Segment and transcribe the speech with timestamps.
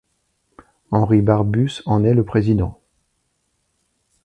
[0.89, 2.81] Henri Barbusse en est le président.